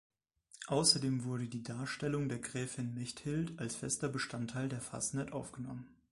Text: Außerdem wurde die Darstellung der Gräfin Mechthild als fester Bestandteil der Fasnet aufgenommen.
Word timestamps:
Außerdem 0.65 1.25
wurde 1.25 1.47
die 1.47 1.61
Darstellung 1.61 2.27
der 2.27 2.39
Gräfin 2.39 2.95
Mechthild 2.95 3.59
als 3.59 3.75
fester 3.75 4.09
Bestandteil 4.09 4.67
der 4.67 4.81
Fasnet 4.81 5.31
aufgenommen. 5.31 5.95